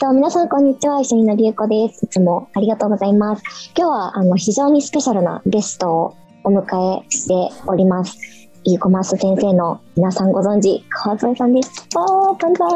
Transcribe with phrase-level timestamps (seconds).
[0.00, 1.00] そう皆さん、こんにちは。
[1.00, 2.04] 一緒にのりゆこです。
[2.04, 3.42] いつもありがとうございます。
[3.76, 8.16] 今日は、あの、非常にスペシャルなゲストをお迎えしております。
[8.62, 11.88] e コマース先生の皆さんご存知、川添さんです。
[11.96, 12.68] おー、万歳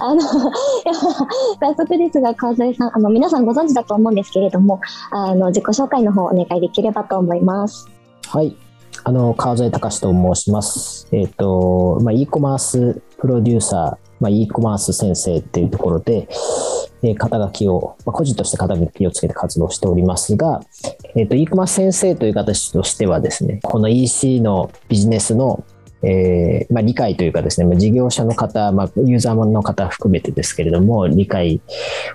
[0.00, 0.22] あの、
[1.60, 4.80] 早速ですが、川添さん、あの、皆さんご存知だと思うんですけれども、
[5.10, 7.86] あの、自己紹介の方お願いできればと思います。
[8.28, 8.56] はい。
[9.04, 11.06] あの、川添隆と申します。
[11.12, 16.28] えっ、ー、と、まあ、e コマースプロデューサー、まあ、e コマース先生っていうところで、
[17.02, 20.60] え、肩書きを、まあ、個人として肩書きをつけて活動しておりますが、
[21.16, 25.64] えっ、ー、と、e コマース先生という形としてはですね、この EC のビジネスの
[26.06, 31.60] えーまあ、理解というかですね、まあ事業者の方、まあ、ユーザーの方含めてですけれども、理解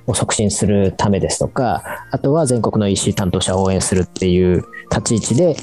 [0.08, 5.56] を促進するためですとか、あとは全国の EC 担当者を応援するっていう立ち位置で、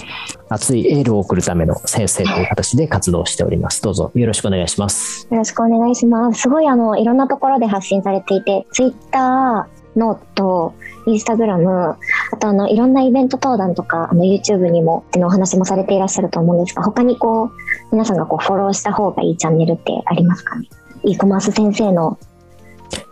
[0.51, 3.83] 熱いエールを送るための先生という形で活動しております。
[3.83, 5.27] どうぞよろしくお願いします。
[5.31, 6.43] よろしくお願いします。
[6.43, 9.67] すごいあの、いろんなところで発信されていて、Twitter、
[9.97, 10.75] ノート、
[11.07, 11.97] インスタグラム、
[12.33, 17.51] あとあの、いろんなイベント登壇とか、あの、YouTube にもってのお話もされていらっしゃると思うんですが、他にこう、
[17.93, 20.69] 皆さんがこう、フォローした方がいいチャンネルってありますかね
[21.05, 22.19] ?e コマース先生の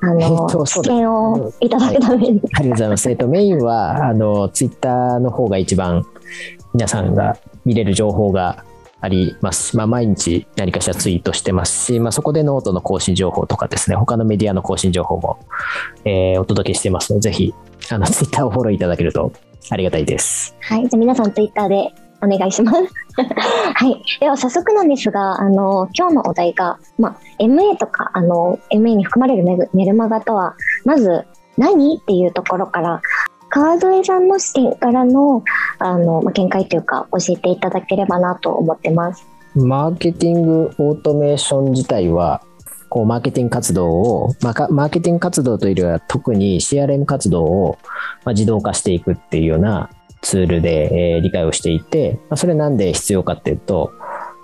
[0.01, 3.11] あの、知見をいただくために、はい、ありがとうございます。
[3.11, 6.05] えっと、メインは、あの、ツイッターの方が一番
[6.75, 8.65] 皆さんが見れる情報が
[9.01, 15.39] ありますし、まあ、毎日何かしらツイートしてますし、まあ、そこでノートの更新情報とかですね、他のメディアの更新情報も、
[16.05, 17.55] えー、お届けしてますので、ぜひ、
[17.91, 19.33] あの、ツイッターをフォローいただけると
[19.71, 20.55] ありがたいです。
[20.61, 20.83] はい。
[20.83, 22.79] じゃあ皆さんツイッターでお願いします。
[23.75, 24.03] はい。
[24.21, 31.25] では早速なんですが、あの、今日のお題が、まあ、MA とか、あの、MA に含まれるメルマガとは、まず
[31.57, 33.01] 何っていうところから
[33.49, 35.43] 川添さんの視点からの
[35.79, 39.27] あの、まあ、見解というか教えていただければなと思ってます。
[39.55, 42.43] マーケティングオートメーション自体は
[42.91, 47.79] こうマーケティング活動を、まあ、マーケティング活動というよりは特に CRM 活動を、
[48.25, 49.89] まあ、自動化していくっていうような
[50.23, 53.93] ツールで、え、理解をしていて、ま、それなんで必要かっていうと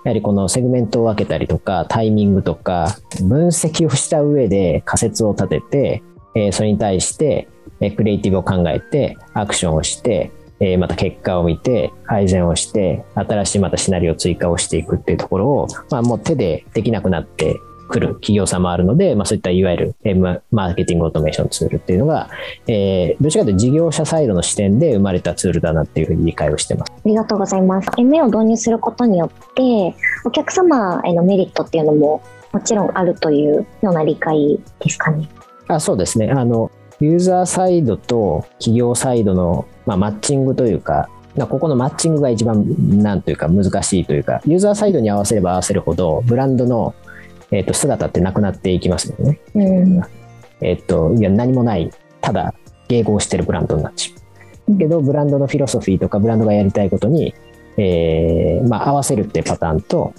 [0.05, 6.03] やはりこのセグメントを分けたりとかタイミングとか分析をした上で仮説を立てて、
[6.35, 7.47] え、それに対して
[7.79, 17.59] えクリエイティブを考えて、アクションをして、えまた結果を見て、改善をして、新しいまたシナリオ追加をしていくっていうところを、まあ、もう手でできなくなって
[17.93, 22.29] くる企業さんもあるので、まあ、そういったいわゆる、えマーケティングオートメーションツールっていうのが、
[22.67, 26.91] えー、どちらかというと事業者サイドの視点で生まれたツールだなっていうふうに理解をしてます。
[26.91, 27.87] ありがとうございます。
[27.89, 29.95] MA を導入することによって、
[30.25, 32.21] お客様へのメリットっていうのも
[32.51, 35.29] もちろんあるというような理解ですかね。
[35.67, 36.31] あそうですね。
[36.31, 42.63] あの、ユーザーサイドと企業サイドの、まあ、マッチングというか、ここのマッチングが一番
[43.01, 46.93] なんというか難しいというか、ユーザーサイドに合わせれば合わせるほど、ブランドの、
[47.53, 49.39] えー、と姿ってなくなっていきますよね。
[49.53, 50.01] うん、
[50.61, 52.55] えっ、と、いや、何もない、ただ
[52.89, 54.77] 迎合してるブランドになっちゃう。
[54.77, 57.35] けど、ブランドのフィロソフィーとか、ブランドがやりたいことに、
[57.77, 60.13] えー、まあ、合わせるってパターンと、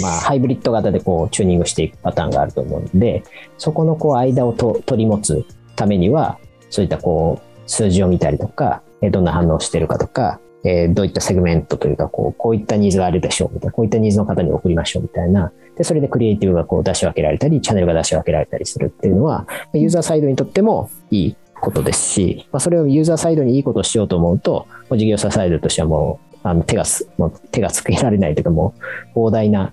[0.00, 3.24] まあ、ハイブリッド型でこうチューニングしていくパターンがあると思うので、
[3.58, 5.44] そこのこう間をと取り持つ
[5.74, 6.38] ためには、
[6.70, 15.52] そういったこう、数字を見たりとか、どんな反応してるかとか、えどういったセグメントというか、こう、こういったニーズがあるでしょうみたいな、こういったニーズの方に送りましょうみたいな。
[15.76, 28.74] で、それでクリエイティブがこう出し分けられたり、チャンネルが出し分けられたりするっていうのは、ユーザーサイドにとってもいいことですし、まあ、それをユーザーサイドにいいことをしようと思うと、事業者サイドとしてはもう、あの手がす、もう手がつけられないというか、も
[29.14, 29.72] う膨大な、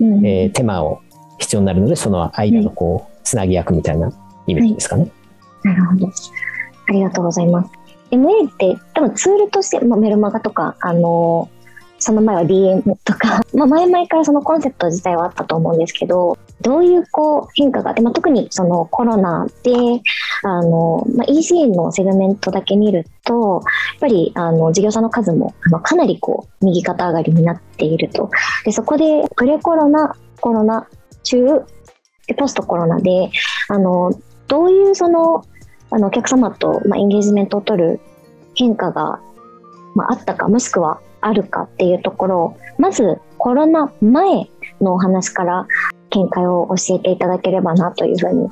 [0.00, 1.00] えー、手間を
[1.38, 4.12] 必要になるので、その間のこう、つなぎ役みたいな
[4.46, 5.02] イメージですかね。
[5.02, 5.12] はい
[5.62, 6.06] なるほど。
[6.88, 7.70] ありがとうございます。
[8.10, 11.48] MA って多分ツールとして、まあ、メルマガとか、あの
[12.00, 19.72] その前は DM とか、 まあ、前々からそのコンセプト自体はあったと思うんですけど、どういうこう変化があって、まあ、特にそのコロナで、
[20.42, 28.30] あの、まあ、ECN のセグメントだけ見ると、やっぱりあの事業者の数もあのかなりこう右肩上がりになっていると。
[28.64, 30.86] で、そこでプレコロナ、コロナ
[31.22, 31.44] 中、
[32.26, 33.30] でポストコロナで、
[33.68, 34.10] あの、
[34.48, 35.44] どういうその
[35.90, 38.00] あのお客様と、まあ、エンゲージメントを取る
[38.54, 39.20] 変化が、
[39.94, 44.48] まあ、あったかもしくはあるかっていうところをまずコロナ前
[44.80, 45.66] のお話から
[46.10, 48.48] 見解を教えていただければなというふうに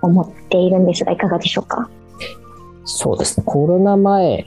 [0.00, 1.88] 思っているんですがいかがでしょうか？
[2.84, 3.44] そうですね。
[3.46, 4.44] コロナ前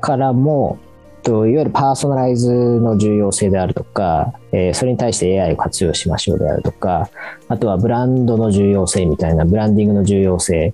[0.00, 0.78] からも
[1.24, 7.10] といわゆるパーソナライズの重要性であるとか、え、それに対して AI を活用しましょうであるとか
[7.48, 10.72] あとはブランドの重要性みたいなブランディングの重要性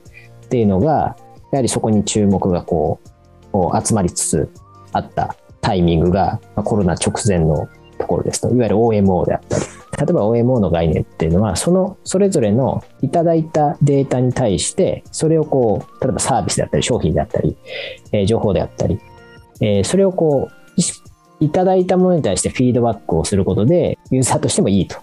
[0.55, 1.17] っていうのが、
[1.51, 3.01] やはりそこに注目がこ
[3.53, 4.49] う、集まりつつ
[4.93, 7.69] あったタイミングが、コロナ直前の
[7.99, 9.65] ところですと、いわゆる OMO であったり、
[9.99, 17.57] 例えば OMO の概念っていうのは、そのそれぞれのいただいたデータに対して、それをこう、例えばサービスであったり、商品であったり、
[18.13, 19.01] え、情報であったり、
[19.61, 24.99] え、それをこう、いただいたものに対してフィードバックをすることで、ユーザーとしてもいいと。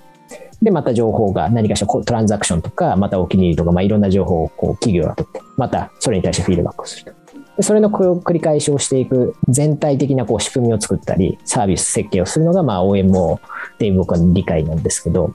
[0.62, 7.22] で、また情報が何かしらトランザクションとか、またお気に入りとか、まあ、いろんな情報をこう企業が取って、またそれに対してフィードバックをすると。
[7.58, 13.40] でそれの繰り返しをしていく全体的なこう仕組みを作ったり、サービス設計をするのがまあ OMO っ
[13.78, 15.34] ていう僕は理解なんですけど、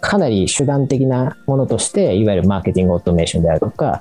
[0.00, 4.00] かなり手段的なものとして、いわゆるマーケティングオートメーションであるとか、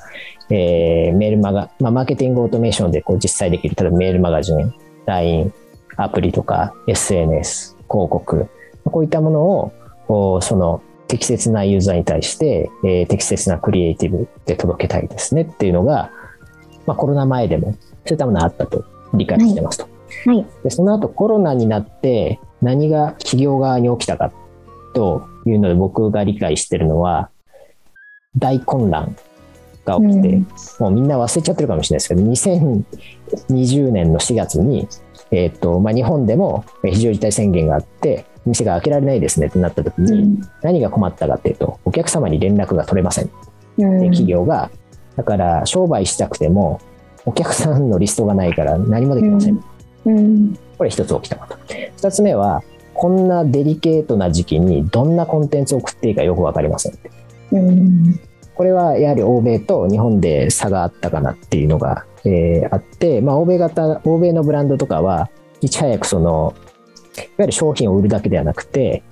[0.50, 4.74] えー、メールマガ、まあ、マーケティングオートメーションでこう実際できる、例えばメールマガジン、
[5.06, 5.54] LINE、
[5.98, 8.48] アプリとか SNS、広告、
[8.86, 9.74] こういったものを、
[10.42, 16.10] その適切なユーザーに対して、えー、適切なクリエイティブで届けたいですねっていうのが、
[16.86, 17.78] まあ、コロナ前でもそ
[18.08, 19.84] ういったものがあったと理解してますと。
[19.84, 24.32] はい、はい、でその後コロナになって何が企業側に起きたか
[24.94, 27.30] というので僕が理解してるのは
[28.38, 29.16] 大混乱
[29.86, 30.48] が起きて、うん、
[30.80, 32.22] もうみんな忘れちゃってるかもしれないですけど
[33.36, 34.88] 2020年の4月に、
[35.32, 43.30] えーとまあ、日本でも非常事態宣言があって店が開けられないですねってなった時に、うん、何が困ったかっていうとお客様に連絡が取れません、
[43.78, 44.72] うん、で企業が
[45.16, 46.80] だから商売したくても
[47.26, 49.54] お客さんのリストがないから何もできません。
[49.54, 49.62] うん
[50.06, 51.58] うん、これ一つ起きたこと。
[51.98, 56.98] 二つ目は、こんなデリケートな時期にどんなコンテンツを送っていいかよく分かりません。
[57.52, 58.20] うん、
[58.56, 65.30] これはやはり欧米と日本で差があったかなっていうのが、えー、あって、まあ、欧米型、欧米のブランドとかは、
[65.62, 66.71] いち早くその、い
[67.18, 69.04] わゆる商品を売るだけではなくて、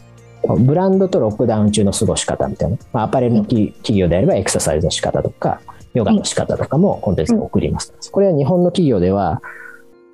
[0.44, 5.62] ブランドとロックダウン中の過ごし方みたいな、まあ、アパレルの企業であればエクササイズの仕方とか、
[5.94, 7.94] ヨガの仕方とかもコンテンツに送ります。
[8.12, 9.42] これは日本の企業では、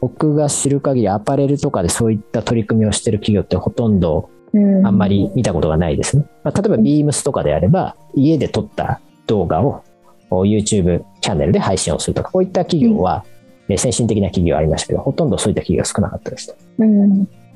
[0.02, 4.30] 僕が知る限りアパレルとかでそういった取り組みをしている企業ってほとんど
[4.84, 6.26] あんまり見たことがないですね。
[6.44, 9.84] まあ、例えば Beams とかであれば、家で撮った動画を
[10.30, 13.26] YouTube チャンネルで配信をするとか、こういった企業は、
[13.78, 16.56] 先進的な企業ありましたけど、ほとんどそういった企業が少なかったですと。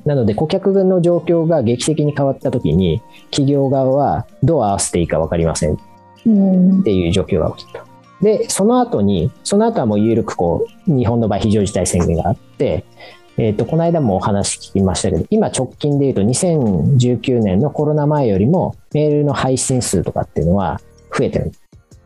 [0.04, 5.76] なので、顧客の状況が劇的に変わったときに、企業側はどう合わせていいか分かりませんっ
[6.82, 7.84] ていう状況が起きた。
[8.22, 12.84] で、その後に、その後はもう緩くこう、日本の場合非常事態宣言があって、
[13.38, 20.80] えっ、ー、と、この間もお話聞きましたけど、今直近で言うと2019年のコロナ前よりもメールの配信数とかっていうのは
[21.16, 21.52] 増えてる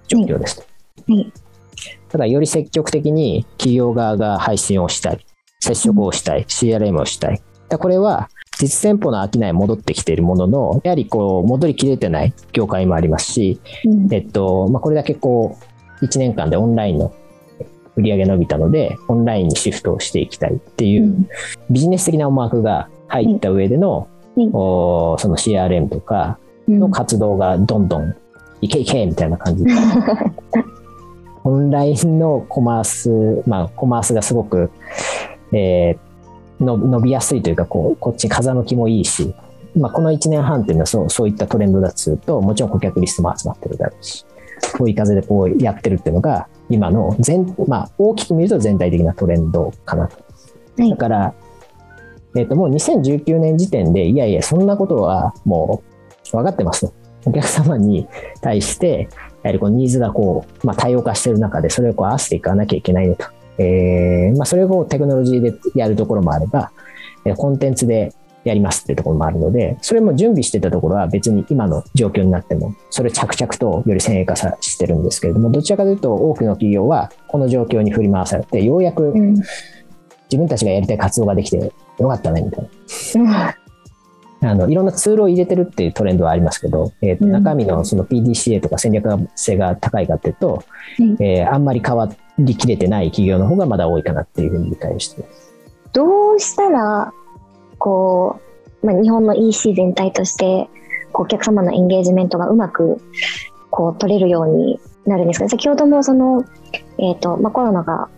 [0.07, 1.13] 状況ですと。
[1.13, 1.33] はい。
[2.09, 5.27] ただ、より積極的に企業側が配信をしたい、
[5.61, 7.43] 接触をしたい、うん、CRM をしたい。
[7.69, 8.29] だこれは
[8.59, 15.59] 実店舗の商い戻ってきているものの、やはりこう戻りきれてない業界もありますし、うん、えっとまあ、これだけこ
[16.01, 17.13] う1年間でオンラインの
[17.97, 21.29] 売り上げ伸びたので、オンラインにシフトをしていきたいっていう、
[21.71, 28.17] ビジネス的な思惑が入った上での、おその CRM とかの活動がどんどん
[28.61, 29.73] いけいけみたいな感じで、
[31.45, 34.71] オンラインのコマース、まあ、コマースがすごく、
[35.53, 35.99] えー、
[36.61, 39.35] の伸びやすいというかこう、こっち風向きもいいし、
[39.77, 44.25] まあ、この1年半っていうのはそうそういったトレンドだとすると、もちろん顧客リストも集まってるだろうし、
[44.79, 50.17] 追い風でこうやってるっていうのが、今の全、まあ、大きく見ると全体的なトレンドかなと。
[50.79, 51.35] はい、だから、
[52.37, 55.83] えっ、ー、と、もう2019年時点で、いやいや、そんなことはも
[56.33, 56.95] う分かってますと。
[57.27, 58.07] お客様に
[58.43, 59.09] 対して、
[59.43, 63.27] やはりこうニーズがこう、まあ、多様化してる中で、それをこう合わせていかなきゃいけないねと。
[63.59, 66.73] えー、まあ、それをテクノロジーでやるところもあれば、
[67.37, 68.13] コンテンツで
[68.45, 83.57] やりますっていうところもあるので、それも準備してたところは別に今の状況になっても、それ着々とより先鋭化さしてるんですけれども、どちらかというと多くの企業はこの状況に振り回されて、ようやく自分たちがやりたい活動ができてよかったね、みたいな。
[84.43, 90.63] あのいろんなツールを入れてるっていうトレンドはありますけど、えー、と中身のその PDCA とか戦略性が高いかっていうと、
[91.19, 95.55] えー、あんまり変わりきれてない企業の方がまだ多いかなっていうふうに理解してます。
[95.93, 97.13] どうしたら
[97.79, 98.41] こ
[98.83, 100.69] う、まあ、日本の EC 全体として、
[101.13, 102.99] お客様のエンゲージメントがうまく、
[103.71, 106.45] こう、取れるようになるんですけど、先ほどもその、
[106.99, 108.09] えっ、ー、と、まあ、コロナが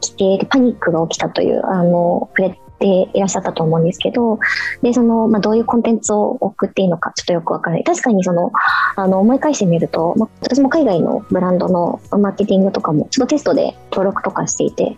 [0.00, 4.38] 起きて、パニックが起きたという、あの、触れていらっしゃったと思うんですけど、
[4.82, 7.84] で、その、まあ、どういうコンテンツを送っていいのかちょっとよくわからない。
[7.84, 8.52] 確かにその、
[8.96, 14.96] あの、思い返してみると、まあ、私も海外のブランドのマーケティングとかも、ちょっとテストで登録とかしていて、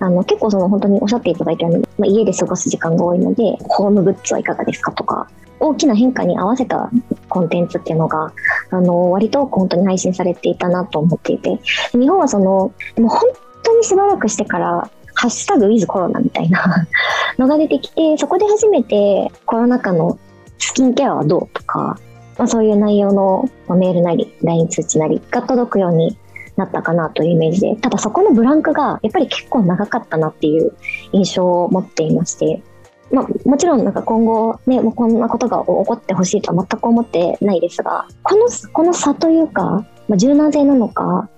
[0.00, 5.28] あの結構その本当におっしゃっていただいたように、まあ、家で過ごす時間が多いのでホームグッズはいかがですかとか
[5.60, 6.90] 大きな変化に合わせた
[7.28, 8.32] コンテンツっていうのが
[8.70, 11.58] あの割と本当に配信されていたなと思っていて
[11.92, 13.22] 日本はそのもう本
[13.64, 16.86] 当にしばらくしてからハッシュタグウィズコロナみたいな
[17.38, 20.16] のが出てきてそこで初めてコロナ禍の
[20.58, 21.98] スキンケアはどうとか、
[22.38, 26.16] まあ、そういう内容のメールなり LINE 通知なりが届くように
[26.56, 30.72] なったかなというイメージでただそこのブランクがやっぱり結構長かったなっていう
[31.12, 32.62] 印象を持っていまして
[33.10, 41.30] まあ、もちろんなんか今後ね、もうこんなことが起こってほしいとは全く思ってないですが、この、この差というか、まあ、柔軟性なのか、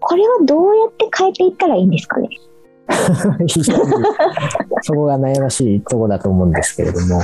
[0.00, 2.28] これはどうやって変えていったらいいんですかね？
[4.82, 7.22] そこが悩ましいとこだと思うんですけれども、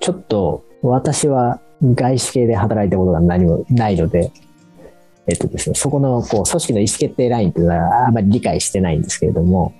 [0.00, 4.30] ちょっと私は外資系で働いたことが何もないので、
[5.26, 9.72] えっとですね、そこのこう組織の意思決定ラインというのはあまり理解してないんですけれども、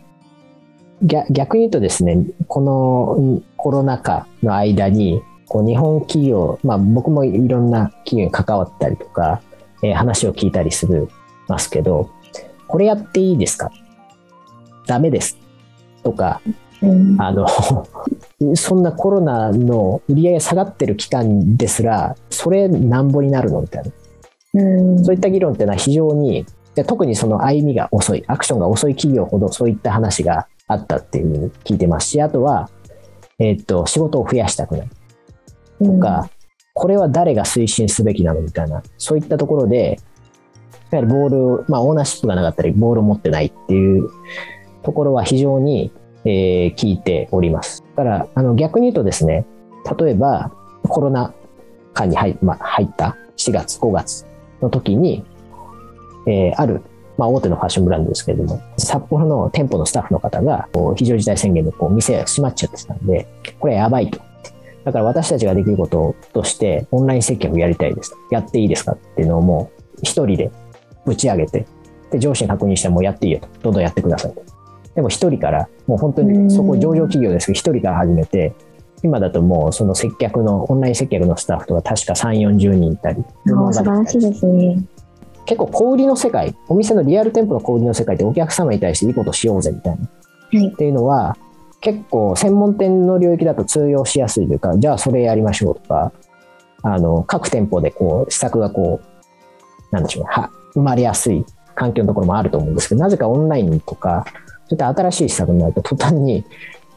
[1.31, 2.19] 逆に言うとですね、
[2.49, 9.43] このコロナ禍の間に、こう日本企業、まあ僕もいろんな企業に関わったりとか、
[9.83, 11.09] えー、話を聞いたりする
[11.49, 12.09] ますけど、
[12.67, 13.71] これやっていいですか？
[14.87, 15.39] ダメです
[16.03, 16.41] とか、
[16.83, 17.47] うん、あの
[18.55, 23.85] そんなコロナの売り上げ下がってる期間ですら、それなんぼになるのみたい
[24.55, 24.65] な、う
[25.01, 26.45] ん、そういった議論っていうのは非常に、
[26.87, 32.69] 特にその歩みが遅い、アクションが遅い企業ほどそういった話があったっていうふうに聞いてますし、あとは、
[33.39, 34.89] えー、っと、仕事を増やしたくない。
[35.83, 36.31] とか、うん、
[36.75, 39.99] これは誰が推進すべきなのみたいな、そういったところで、
[40.91, 44.09] やはりボール、まあ、オーナーシップがなかったり、ボールを持ってないっていう
[44.85, 45.93] ところは非常に、
[46.25, 47.83] えー、聞いております。
[47.97, 49.47] だから、あの逆に言うとですね、
[49.99, 50.53] 例えば
[50.89, 51.35] コロナ
[51.93, 54.27] 禍に入,、まあ、入った4月、5月
[54.61, 55.25] の時に、
[56.27, 56.83] えー、ある
[57.17, 63.29] まあ、大手のファッションブランドですけれども、札幌の店舗のスタッフの方が、非常事態宣言でこう店閉まっちゃってたんで、
[63.61, 64.21] これやばいと。
[64.85, 68.15] だから私たちができることとして、オンライン接客やりたいです。
[68.31, 70.51] やっていいですかっていうのをもう、一人で
[71.07, 71.67] ぶち上げて、
[72.11, 73.49] で、上司に確認してもうやっていいよと。
[73.63, 74.43] どんどんやってくださいと。
[74.95, 78.55] でも一人から、もう本当にそこ上場企業ですけど、一人から始めて、
[79.03, 83.23] 今だともうその接客の、オンライン接客のスタッフとか確か3、40人いたり。
[83.47, 84.85] 素晴らしいですね。
[85.47, 90.09] 結構小売りの世界、お店のリアル店舗の小売りの世界ってお客様に対していいことしようぜみたいな。
[90.59, 91.37] はい、っていうのは、
[91.81, 96.13] 結構専門店の領域だと通用しやすいというか、じゃあそれやりましょうとか、
[96.83, 104.25] あの、各店舗でこう、施策がこう、なんでしょうね、は生まれやすい環境のところもあると思うんですけど、なぜかオンラインとか、
[104.69, 106.45] そういった新しい施策になると途端に、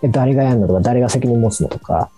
[0.04, 2.10] 誰がやるのとか、誰が責任持つのとか、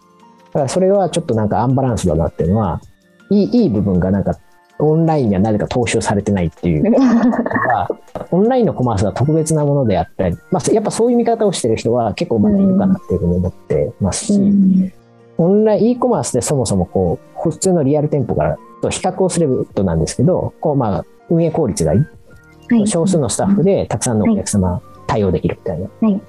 [0.48, 2.82] だからそれはちょっとなんかアンバランスだなっていうのは、
[3.30, 4.38] いいいい部分がなんか
[4.80, 6.84] オンラインにはなぜか踏襲されてないっていう。
[8.32, 14.94] オンラインのコマースは特別なものであったり、まあ、やっぱそういう見方をしてる人は結構まだいるかなっていうふうに思ってますし、うん、
[15.38, 22.00] オンライン、e コマースでそもそもこう、普通のリアル店舗からと比較をするとなんですけど、こうまあ、運営効率がいい。
[22.72, 24.80] はい、少数のスタッフでたくさんのお客様
[25.10, 25.90] 対応できるみたいな。
[26.02, 26.22] はい、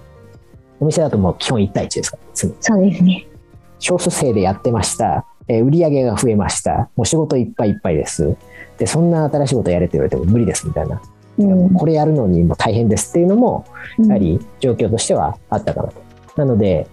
[0.80, 3.28] お店だともう基本1対1ですから、そうですね。
[3.78, 5.26] 少数制でやってました。
[5.48, 6.88] えー、売り上げが増えました。
[6.96, 8.36] もう仕事いっぱいいっぱいです。
[8.78, 11.02] で、そんな新しいことやれって言われても無理ですみたいな。
[11.38, 13.66] うん、これやるのにも大変ですっていうのも、
[13.98, 16.00] やはり状況としてはあったかなと。
[16.36, 16.86] なので、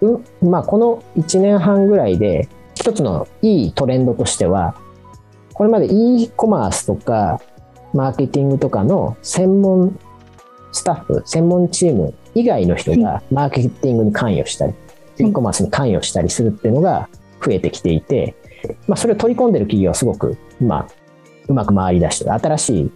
[0.00, 4.74] うん、まあ、この1年半ぐらいで、一つのいいトレンドとしては、
[5.52, 7.40] これまで e コマースとか、
[7.92, 9.98] マーケティングとかの専門
[10.72, 14.74] スタッフ、専門チーム以外の人がマーケティングに関与したり、
[15.18, 17.08] e コマースに関与したりするっていうのが、
[17.44, 18.34] 増えてきていて、
[18.86, 20.86] まあ、それを取り込んでる企業はすごく、まあ、
[21.48, 22.32] うまく回り出してる。
[22.34, 22.90] 新しい、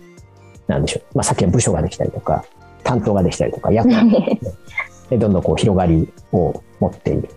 [0.67, 1.17] なんでしょう。
[1.17, 2.45] まあ、さっきの部署ができたりとか、
[2.83, 4.41] 担当ができたりとか、 役割
[5.11, 7.23] でどんどんこう広がりを持っている。
[7.23, 7.29] だ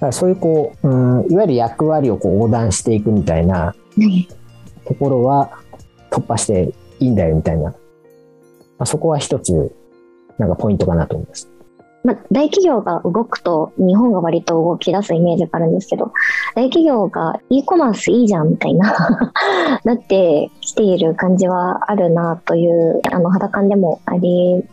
[0.00, 3.74] からそういうこう、うん、いわゆる役割をこう横断していくみたいな
[4.86, 5.58] ところは
[6.10, 7.74] 突破していいんだよみたいな。
[8.78, 9.72] まあ、そこは一つ、
[10.38, 11.50] なんかポイントかなと思います。
[12.06, 16.12] まあ、大企業が動くと日本が割と動き出すイメージがあるんですけど、
[16.54, 19.32] 大企業が e コマースいいじゃんみたいな
[19.82, 24.64] なってきている感じはあるなという、あの、肌感でもあり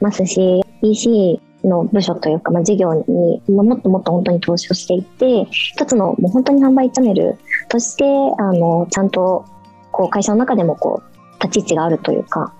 [0.00, 7.36] ますし、EC の部署というか、まあ、事業にもっともっと本当に投資をしていって、一つのもう本当に販売チャンネル
[7.68, 8.04] として、
[8.38, 9.44] あの、ちゃんと
[9.90, 12.54] こう会社の中でもこう、立ち位置があるというか、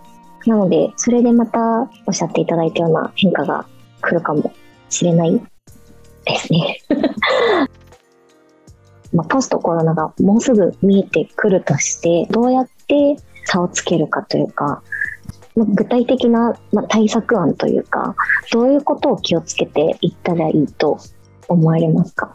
[0.47, 1.61] なので、それでまた
[2.07, 3.67] おっしゃっていただいたような変化が
[4.01, 4.53] 来るかも
[4.89, 5.41] しれない
[6.25, 6.79] ですね。
[9.13, 14.83] まあ、ポストコロナがもうすぐ見えてくるとして、どうやって差をつけるかというか、
[15.55, 18.17] まあ具体的なまあ対策案というか、
[18.53, 20.99] どういうことを気をつけていったらいいと
[21.49, 22.35] 思われますか？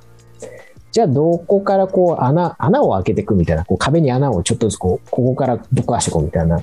[0.92, 6.62] じゃあ、どこからこう穴、穴を開けていくみたいな、こう壁に穴をちょっとずつこう、ここからぶっ壊していこうみたいな